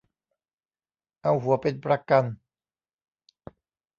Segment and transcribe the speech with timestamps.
[1.21, 2.23] เอาหัวเป็นประกัน